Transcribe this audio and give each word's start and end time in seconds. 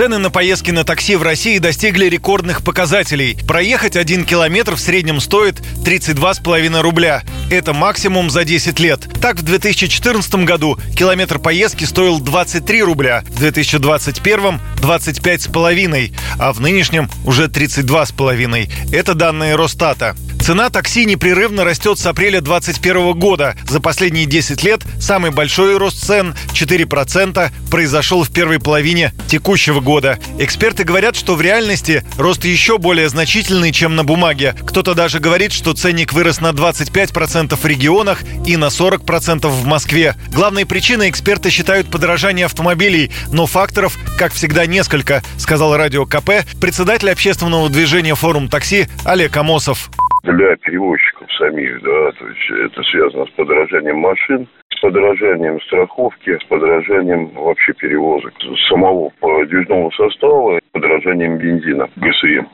Цены 0.00 0.16
на 0.16 0.30
поездки 0.30 0.70
на 0.70 0.82
такси 0.82 1.14
в 1.14 1.22
России 1.22 1.58
достигли 1.58 2.06
рекордных 2.06 2.64
показателей. 2.64 3.36
Проехать 3.46 3.96
один 3.96 4.24
километр 4.24 4.76
в 4.76 4.80
среднем 4.80 5.20
стоит 5.20 5.60
32,5 5.60 6.80
рубля. 6.80 7.22
Это 7.50 7.74
максимум 7.74 8.30
за 8.30 8.44
10 8.44 8.80
лет. 8.80 9.06
Так, 9.20 9.36
в 9.36 9.42
2014 9.42 10.36
году 10.46 10.78
километр 10.96 11.38
поездки 11.38 11.84
стоил 11.84 12.18
23 12.18 12.82
рубля, 12.82 13.24
в 13.28 13.40
2021– 13.40 14.58
25,5, 14.80 16.14
а 16.38 16.52
в 16.54 16.60
нынешнем 16.60 17.10
уже 17.26 17.48
32,5. 17.48 18.94
Это 18.94 19.12
данные 19.12 19.54
Росстата. 19.54 20.16
Цена 20.50 20.68
такси 20.68 21.04
непрерывно 21.04 21.62
растет 21.62 21.96
с 22.00 22.06
апреля 22.06 22.40
2021 22.40 23.12
года. 23.12 23.56
За 23.68 23.78
последние 23.78 24.26
10 24.26 24.64
лет 24.64 24.82
самый 25.00 25.30
большой 25.30 25.78
рост 25.78 26.04
цен– 26.04 26.34
4% 26.52 27.52
произошел 27.70 28.24
в 28.24 28.32
первой 28.32 28.58
половине 28.58 29.14
текущего 29.28 29.78
года. 29.78 30.18
Эксперты 30.40 30.82
говорят, 30.82 31.14
что 31.14 31.36
в 31.36 31.40
реальности 31.40 32.04
рост 32.18 32.44
еще 32.44 32.78
более 32.78 33.08
значительный, 33.08 33.70
чем 33.70 33.94
на 33.94 34.02
бумаге. 34.02 34.56
Кто-то 34.66 34.94
даже 34.94 35.20
говорит, 35.20 35.52
что 35.52 35.72
ценник 35.72 36.12
вырос 36.12 36.40
на 36.40 36.48
25% 36.48 37.54
в 37.56 37.64
регионах 37.64 38.24
и 38.44 38.56
на 38.56 38.70
40% 38.70 39.46
в 39.46 39.66
Москве. 39.66 40.16
Главной 40.32 40.66
причиной 40.66 41.10
эксперты 41.10 41.50
считают 41.50 41.92
подорожание 41.92 42.46
автомобилей, 42.46 43.12
но 43.28 43.46
факторов, 43.46 43.96
как 44.18 44.32
всегда, 44.32 44.66
несколько, 44.66 45.22
сказал 45.38 45.76
радио 45.76 46.06
КП 46.06 46.44
председатель 46.60 47.08
общественного 47.08 47.68
движения 47.68 48.16
«Форум 48.16 48.48
такси» 48.48 48.88
Олег 49.04 49.36
Амосов 49.36 49.90
для 50.22 50.56
перевозчиков 50.56 51.30
самих, 51.38 51.82
да, 51.82 52.12
то 52.12 52.28
есть 52.28 52.72
это 52.72 52.82
связано 52.84 53.26
с 53.26 53.30
подорожанием 53.30 53.98
машин, 53.98 54.48
с 54.74 54.80
подорожанием 54.80 55.60
страховки, 55.62 56.38
с 56.38 56.44
подорожанием 56.44 57.30
вообще 57.30 57.72
перевозок 57.74 58.32
самого 58.68 59.10
подвижного 59.20 59.90
состава, 59.90 60.60
подорожанием 60.72 61.38
бензина, 61.38 61.88
ГСМ. 61.96 62.46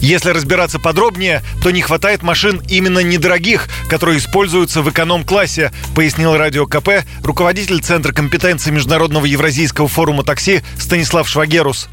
Если 0.00 0.30
разбираться 0.30 0.78
подробнее, 0.78 1.40
то 1.62 1.70
не 1.70 1.82
хватает 1.82 2.22
машин 2.22 2.60
именно 2.68 3.00
недорогих, 3.00 3.66
которые 3.90 4.18
используются 4.18 4.80
в 4.80 4.90
эконом-классе, 4.90 5.70
пояснил 5.94 6.36
Радио 6.36 6.66
КП 6.66 7.04
руководитель 7.24 7.80
Центра 7.80 8.12
компетенции 8.12 8.70
Международного 8.70 9.26
Евразийского 9.26 9.88
форума 9.88 10.22
такси 10.22 10.60
Станислав 10.78 11.28
Швагерус. 11.28 11.88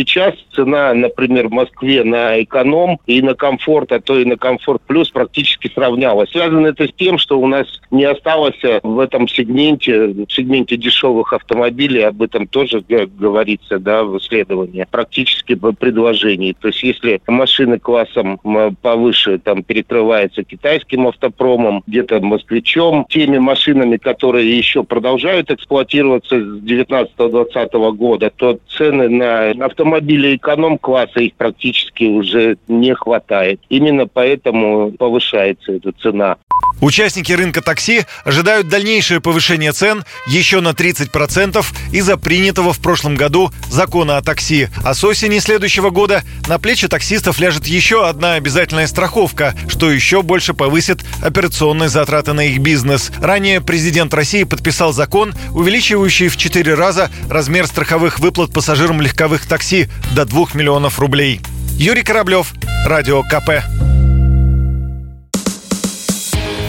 Сейчас 0.00 0.32
цена, 0.54 0.94
например, 0.94 1.48
в 1.48 1.52
Москве 1.52 2.04
на 2.04 2.42
эконом 2.42 2.98
и 3.06 3.20
на 3.20 3.34
комфорт, 3.34 3.92
а 3.92 4.00
то 4.00 4.18
и 4.18 4.24
на 4.24 4.38
комфорт 4.38 4.80
плюс 4.86 5.10
практически 5.10 5.70
сравнялась. 5.74 6.30
Связано 6.30 6.68
это 6.68 6.88
с 6.88 6.92
тем, 6.94 7.18
что 7.18 7.38
у 7.38 7.46
нас 7.46 7.66
не 7.90 8.04
осталось 8.04 8.58
в 8.82 8.98
этом 8.98 9.28
сегменте, 9.28 10.06
в 10.06 10.30
сегменте 10.30 10.78
дешевых 10.78 11.34
автомобилей, 11.34 12.00
об 12.00 12.22
этом 12.22 12.46
тоже 12.46 12.82
говорится 12.88 13.78
да, 13.78 14.02
в 14.04 14.16
исследовании, 14.16 14.86
практически 14.90 15.54
по 15.54 15.72
предложении. 15.72 16.56
То 16.58 16.68
есть 16.68 16.82
если 16.82 17.20
машины 17.26 17.78
классом 17.78 18.40
повыше 18.80 19.38
там 19.38 19.62
перекрываются 19.62 20.44
китайским 20.44 21.08
автопромом, 21.08 21.82
где-то 21.86 22.20
москвичом, 22.20 23.04
теми 23.10 23.36
машинами, 23.36 23.98
которые 23.98 24.56
еще 24.56 24.82
продолжают 24.82 25.50
эксплуатироваться 25.50 26.40
с 26.40 26.62
19-20 26.62 27.92
года, 27.92 28.32
то 28.34 28.58
цены 28.70 29.10
на 29.10 29.50
автомобили 29.50 29.89
автомобилей 29.90 30.36
эконом-класса 30.36 31.20
их 31.20 31.34
практически 31.34 32.04
уже 32.04 32.56
не 32.68 32.94
хватает. 32.94 33.60
Именно 33.68 34.06
поэтому 34.06 34.92
повышается 34.92 35.72
эта 35.72 35.92
цена. 36.00 36.36
Участники 36.80 37.32
рынка 37.32 37.60
такси 37.60 38.06
ожидают 38.24 38.68
дальнейшее 38.68 39.20
повышение 39.20 39.72
цен 39.72 40.02
еще 40.26 40.60
на 40.60 40.70
30% 40.70 41.62
из-за 41.92 42.16
принятого 42.16 42.72
в 42.72 42.80
прошлом 42.80 43.16
году 43.16 43.50
закона 43.68 44.16
о 44.16 44.22
такси. 44.22 44.68
А 44.82 44.94
с 44.94 45.04
осени 45.04 45.40
следующего 45.40 45.90
года 45.90 46.22
на 46.48 46.58
плечи 46.58 46.88
таксистов 46.88 47.38
ляжет 47.38 47.66
еще 47.66 48.08
одна 48.08 48.34
обязательная 48.34 48.86
страховка, 48.86 49.54
что 49.68 49.90
еще 49.90 50.22
больше 50.22 50.54
повысит 50.54 51.04
операционные 51.22 51.90
затраты 51.90 52.32
на 52.32 52.46
их 52.46 52.60
бизнес. 52.60 53.12
Ранее 53.20 53.60
президент 53.60 54.14
России 54.14 54.44
подписал 54.44 54.94
закон, 54.94 55.34
увеличивающий 55.52 56.28
в 56.28 56.38
4 56.38 56.74
раза 56.74 57.10
размер 57.28 57.66
страховых 57.66 58.20
выплат 58.20 58.54
пассажирам 58.54 59.02
легковых 59.02 59.46
такси 59.46 59.79
до 60.14 60.24
2 60.24 60.46
миллионов 60.54 60.98
рублей. 60.98 61.40
Юрий 61.76 62.02
Кораблев, 62.02 62.52
Радио 62.86 63.22
КП. 63.22 63.64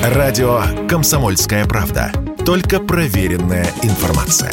Радио 0.03 0.63
«Комсомольская 0.87 1.65
правда». 1.65 2.11
Только 2.45 2.79
проверенная 2.79 3.67
информация. 3.83 4.51